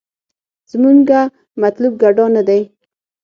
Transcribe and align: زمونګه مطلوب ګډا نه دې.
زمونګه 0.71 1.21
مطلوب 1.61 1.93
ګډا 2.01 2.25
نه 2.35 2.41
دې. 2.47 2.61